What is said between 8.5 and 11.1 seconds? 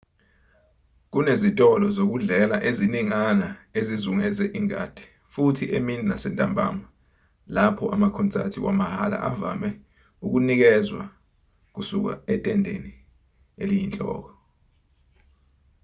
wamahhala avame ukunikezwa